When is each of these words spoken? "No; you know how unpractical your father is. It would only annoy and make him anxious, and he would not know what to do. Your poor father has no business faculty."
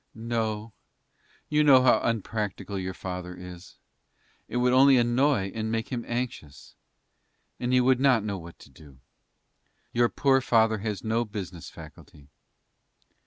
"No; 0.15 0.73
you 1.47 1.63
know 1.63 1.83
how 1.83 2.01
unpractical 2.01 2.79
your 2.79 2.95
father 2.95 3.35
is. 3.35 3.75
It 4.47 4.57
would 4.57 4.73
only 4.73 4.97
annoy 4.97 5.51
and 5.53 5.71
make 5.71 5.89
him 5.89 6.03
anxious, 6.07 6.73
and 7.59 7.71
he 7.71 7.79
would 7.81 7.99
not 7.99 8.23
know 8.23 8.39
what 8.39 8.57
to 8.61 8.71
do. 8.71 8.97
Your 9.93 10.09
poor 10.09 10.41
father 10.41 10.79
has 10.79 11.03
no 11.03 11.23
business 11.23 11.69
faculty." 11.69 12.29